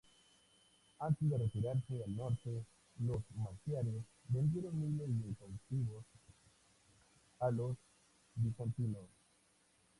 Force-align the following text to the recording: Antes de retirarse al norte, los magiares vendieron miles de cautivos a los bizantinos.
Antes 0.97 1.29
de 1.29 1.37
retirarse 1.37 2.03
al 2.03 2.15
norte, 2.15 2.65
los 3.01 3.21
magiares 3.35 4.03
vendieron 4.29 4.81
miles 4.81 5.07
de 5.23 5.35
cautivos 5.35 6.03
a 7.39 7.51
los 7.51 7.77
bizantinos. 8.33 9.05